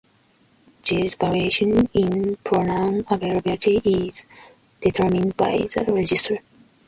These 0.89 1.13
variations 1.13 1.87
in 1.93 2.35
pronoun 2.37 3.05
availability 3.11 3.77
is 4.07 4.25
determined 4.81 5.37
by 5.37 5.59
the 5.71 5.85
register. 5.89 6.39